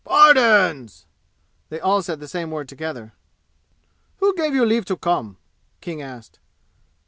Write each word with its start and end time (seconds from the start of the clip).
"Pardons!" 0.03 1.05
They 1.69 1.79
all 1.79 2.01
said 2.01 2.19
the 2.19 2.47
word 2.47 2.67
together. 2.67 3.13
"Who 4.17 4.35
gave 4.35 4.55
you 4.55 4.65
leave 4.65 4.85
to 4.85 4.97
come?" 4.97 5.37
King 5.79 6.01
asked. 6.01 6.39